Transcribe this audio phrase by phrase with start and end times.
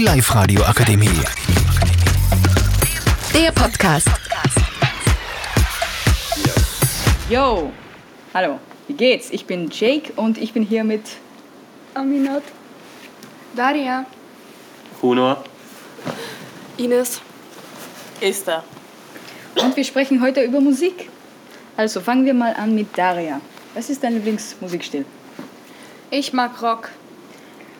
[0.00, 1.10] Die Live-Radio Akademie.
[3.34, 4.08] Der Podcast.
[7.28, 7.70] Yo,
[8.32, 8.58] hallo,
[8.88, 9.28] wie geht's?
[9.28, 11.02] Ich bin Jake und ich bin hier mit
[11.92, 12.42] Aminat.
[13.54, 14.06] Daria.
[15.02, 15.44] Hunor.
[16.78, 17.20] Ines.
[18.22, 18.64] Esther.
[19.56, 21.10] und wir sprechen heute über Musik.
[21.76, 23.42] Also fangen wir mal an mit Daria.
[23.74, 25.04] Was ist dein Lieblingsmusikstil?
[26.10, 26.88] Ich mag Rock,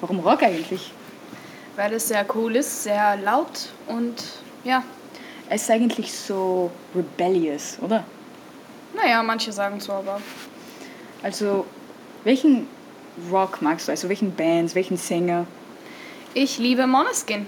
[0.02, 0.92] Warum Rock eigentlich?
[1.80, 4.22] Weil es sehr cool ist, sehr laut und
[4.64, 4.84] ja,
[5.48, 8.04] Es ist eigentlich so rebellious, oder?
[8.94, 10.20] naja, manche sagen so, aber
[11.22, 11.64] Also,
[12.24, 12.66] welchen
[13.32, 13.92] Rock magst du?
[13.92, 15.46] Also, welchen Bands, welchen Sänger?
[16.34, 17.46] ich liebe Måneskin.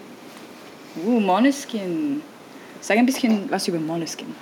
[1.04, 2.22] Uh, Måneskin.
[2.80, 4.34] Sag ein bisschen was über Måneskin.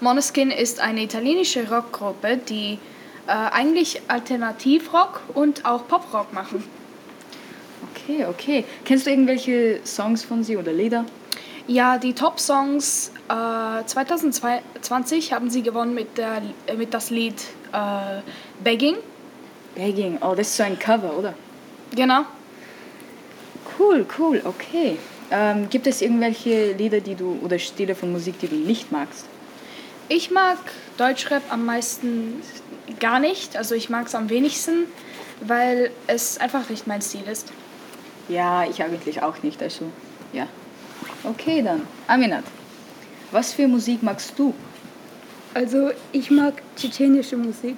[0.00, 2.78] Måneskin ist eine italienische Rockgruppe, die
[3.26, 6.62] äh, eigentlich Alternativrock und auch Poprock machen.
[8.10, 8.64] Okay, okay.
[8.84, 11.04] Kennst du irgendwelche Songs von sie oder Lieder?
[11.68, 17.40] Ja, die Top-Songs äh, 2020 haben sie gewonnen mit, der, äh, mit das Lied
[17.72, 18.20] äh,
[18.64, 18.96] Begging.
[19.76, 20.18] Begging.
[20.22, 21.34] Oh, das ist so ein Cover, oder?
[21.94, 22.24] Genau.
[23.78, 24.96] Cool, cool, okay.
[25.30, 29.26] Ähm, gibt es irgendwelche Lieder, die du oder Stile von Musik, die du nicht magst?
[30.08, 30.58] Ich mag
[30.96, 32.42] Deutschrap am meisten
[32.98, 33.56] gar nicht.
[33.56, 34.86] Also ich mag es am wenigsten,
[35.40, 37.52] weil es einfach nicht mein Stil ist.
[38.30, 39.62] Ja, ich eigentlich auch nicht.
[39.62, 39.86] Also,
[40.32, 40.46] ja.
[41.24, 41.82] Okay, dann.
[42.06, 42.44] Aminat,
[43.32, 44.54] was für Musik magst du?
[45.52, 47.76] Also ich mag tschetschenische Musik.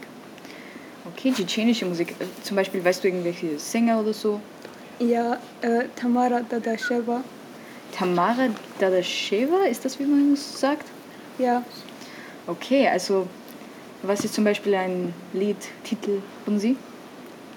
[1.13, 2.15] Okay, tschetschenische Musik.
[2.21, 4.41] Äh, Zum Beispiel, weißt du irgendwelche Sänger oder so?
[4.99, 7.25] Ja, äh, Tamara Dadasheva.
[7.97, 10.87] Tamara Dadasheva, ist das, wie man es sagt?
[11.39, 11.65] Ja,
[12.47, 13.29] Okay, also,
[14.03, 16.77] was ist zum Beispiel ein Liedtitel von sie?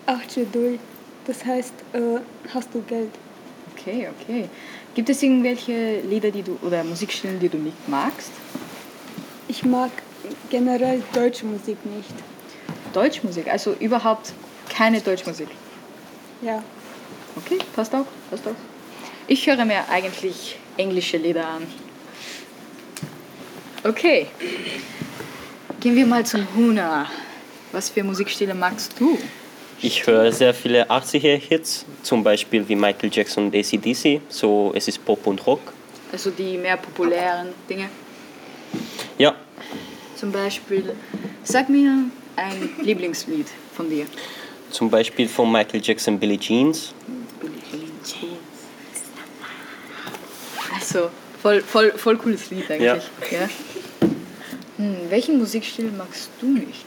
[0.06, 0.80] Achjedui.
[1.26, 2.20] Das heißt, äh,
[2.54, 3.10] hast du Geld?
[3.74, 4.50] Okay, okay.
[4.94, 8.32] Gibt es irgendwelche Lieder, die du oder Musikstile, die du nicht magst?
[9.48, 9.92] Ich mag
[10.50, 12.14] generell deutsche Musik nicht.
[12.94, 14.34] Deutschmusik, also überhaupt
[14.70, 15.50] keine Deutschmusik.
[16.42, 16.64] Ja,
[17.38, 18.56] Okay, passt auch, passt auch.
[19.28, 21.68] Ich höre mir eigentlich englische Lieder an.
[23.84, 24.28] Okay.
[25.82, 27.08] Gehen wir mal zum Huna.
[27.72, 29.20] Was für Musikstile magst du?
[29.82, 34.22] Ich höre sehr viele 80er-Hits, zum Beispiel wie Michael Jackson und ACDC.
[34.30, 35.60] So, es ist Pop und Rock.
[36.12, 37.90] Also die mehr populären Dinge.
[39.18, 39.36] Ja,
[40.16, 40.96] Zum Beispiel,
[41.44, 42.06] sag mir
[42.38, 44.06] ein Lieblingslied von dir.
[44.72, 46.94] zum Beispiel von Michael Jackson Billie Jeans.
[50.74, 51.10] Also,
[51.42, 53.04] voll, voll, voll cooles Lied eigentlich.
[53.32, 53.50] Ja.
[54.78, 56.86] Hm, welchen Musikstil magst du nicht?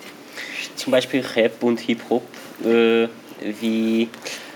[0.76, 2.22] Zum Beispiel Rap und Hip-Hop,
[2.64, 3.08] äh,
[3.60, 4.08] wie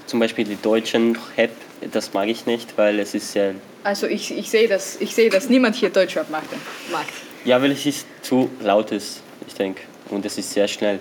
[0.07, 1.51] zum Beispiel die deutschen Rap.
[1.93, 3.55] Das mag ich nicht, weil es ist sehr...
[3.85, 6.45] Also ich, ich sehe, dass, ich sehe, dass niemand hier Deutschrap mag.
[6.93, 7.07] mag.
[7.45, 9.83] Ja, weil es ist zu laut ist, ich denke.
[10.11, 11.01] Und es ist sehr schnell.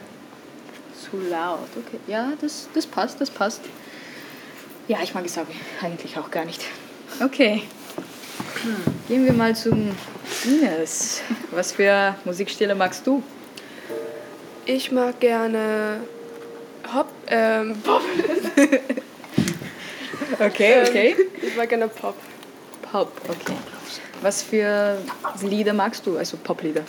[0.99, 1.99] Zu laut, okay.
[2.07, 3.61] Ja, das, das passt, das passt.
[4.87, 5.49] Ja, ich mag es aber
[5.81, 6.61] eigentlich auch gar nicht.
[7.23, 7.63] Okay.
[8.63, 8.75] Hm,
[9.07, 9.91] Gehen wir mal zum
[10.45, 11.21] Ines.
[11.51, 13.21] Was für Musikstile magst du?
[14.65, 15.99] Ich mag gerne
[16.93, 18.01] Hop, ähm, Pop.
[20.39, 21.15] Okay, okay.
[21.41, 22.15] Ich mag gerne Pop.
[22.91, 23.55] Pop, okay.
[24.21, 24.97] Was für
[25.43, 26.83] Lieder magst du, also Poplieder?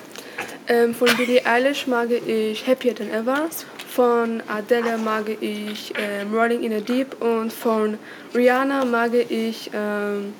[0.69, 3.49] Ähm, von Billie Eilish mag ich Happier Than Ever.
[3.89, 7.99] Von Adele mag ich ähm, Rolling in the Deep und von
[8.35, 10.33] Rihanna mag ich ähm,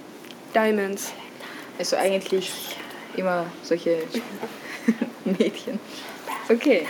[0.55, 1.13] Diamonds.
[1.79, 2.51] Also eigentlich
[3.17, 3.99] immer solche
[5.25, 5.79] Mädchen.
[6.49, 6.87] Okay.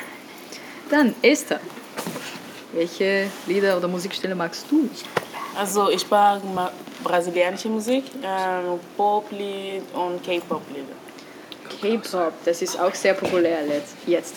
[0.90, 1.60] Dann Esther.
[2.72, 4.88] Welche Lieder oder Musikstile magst du?
[5.56, 6.72] Also ich mag ma-
[7.04, 10.96] brasilianische Musik, ähm, Poplied und K-Pop-Lieder.
[12.00, 13.58] K-Pop, das ist auch sehr populär
[14.06, 14.36] jetzt.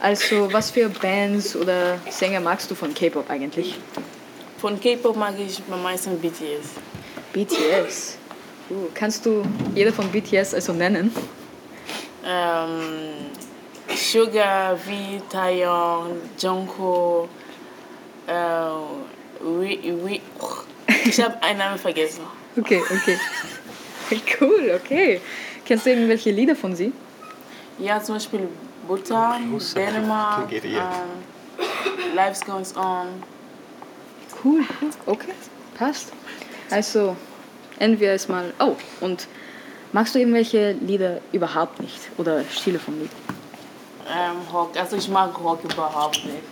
[0.00, 3.76] Also, was für Bands oder Sänger magst du von K-Pop eigentlich?
[4.58, 6.74] Von K-Pop mag ich am meisten BTS.
[7.32, 8.18] BTS.
[8.68, 9.42] Uh, kannst du
[9.74, 11.14] jeder von BTS also nennen?
[12.24, 12.70] Ähm,
[13.94, 14.90] Sugar, V,
[15.30, 17.28] Taeyong, Jungkook,
[18.26, 20.20] äh, Wi, Wi,
[21.04, 22.24] ich habe einen Namen vergessen.
[22.58, 23.18] Okay, okay.
[24.38, 25.20] Cool, okay.
[25.64, 26.92] Kennst du irgendwelche Lieder von sie?
[27.78, 28.48] Ja, zum Beispiel
[28.86, 33.06] Bhutan, Dänemark, ähm, Life's Goes On.
[34.44, 34.90] Cool, cool.
[35.06, 35.32] Okay,
[35.78, 36.12] passt.
[36.70, 37.16] Also,
[37.78, 38.52] enden wir es mal.
[38.58, 39.28] Oh, und
[39.92, 42.00] magst du irgendwelche Lieder überhaupt nicht?
[42.18, 43.10] Oder Stile von Lied?
[44.08, 46.42] Ähm, Rock, also ich mag Rock überhaupt nicht.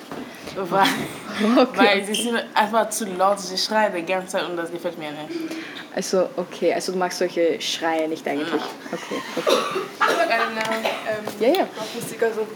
[0.57, 0.87] Weil,
[1.63, 1.79] Okay.
[1.79, 5.11] weil sie sind einfach zu laut, sie schreien die ganze Zeit und das gefällt mir
[5.11, 5.55] nicht.
[5.95, 8.49] Also, okay, also du magst solche Schreie nicht eigentlich.
[8.93, 9.57] Okay, okay.
[9.95, 11.67] Ich mag einen ähm, Ja, ja.
[11.79, 12.23] Rockmusik.
[12.23, 12.47] Also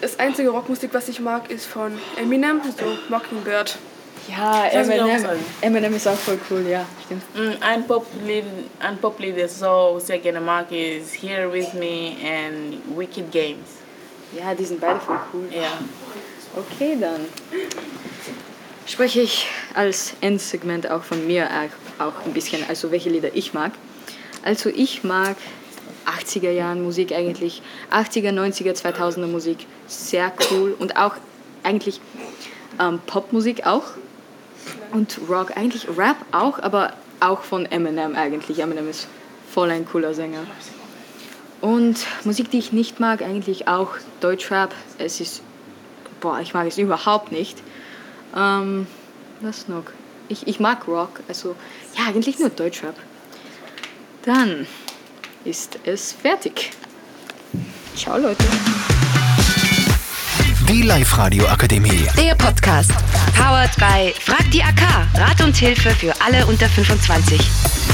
[0.00, 3.76] das einzige Rockmusik, was ich mag, ist von Eminem, so Mockingbird.
[4.28, 5.20] Ja, Eminem.
[5.60, 7.22] Eminem ist auch voll cool, ja, stimmt.
[7.34, 8.44] Mm, Ein Poplied,
[8.80, 13.68] ein Poplied, das ich so sehr gerne mag, ist Here With Me and Wicked Games.
[14.36, 15.48] Ja, die sind beide voll cool.
[15.50, 15.78] Ja.
[16.56, 17.20] Okay, dann
[18.86, 21.48] spreche ich als Endsegment auch von mir
[21.98, 23.72] auch- ein bisschen, also welche Lieder ich mag.
[24.42, 25.36] Also ich mag
[26.06, 27.60] 80er Jahren Musik eigentlich,
[27.90, 31.16] 80er, 90er, 2000er Musik, sehr cool und auch
[31.62, 32.00] eigentlich
[32.80, 33.84] ähm, Popmusik auch
[34.92, 38.60] und Rock, eigentlich Rap auch, aber auch von Eminem eigentlich.
[38.60, 39.08] Eminem ist
[39.52, 40.44] voll ein cooler Sänger.
[41.60, 44.74] Und Musik, die ich nicht mag, eigentlich auch Deutschrap.
[44.98, 45.42] Es ist,
[46.20, 47.58] boah, ich mag es überhaupt nicht.
[48.34, 48.86] Ähm,
[49.40, 49.84] was noch?
[50.28, 51.54] Ich, ich mag Rock, also
[51.96, 52.96] ja, eigentlich nur Deutschrap.
[54.24, 54.66] Dann
[55.44, 56.70] ist es fertig.
[57.94, 58.44] Ciao, Leute.
[60.68, 62.06] Die Live-Radio Akademie.
[62.18, 62.90] Der Podcast.
[63.36, 64.82] Powered by Frag die AK.
[65.14, 67.85] Rat und Hilfe für alle unter 25.